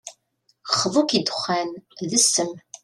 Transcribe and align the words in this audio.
Xḍu-k 0.79 1.11
i 1.17 1.19
ddexxan, 1.21 1.69
d 2.09 2.11
ssem. 2.23 2.51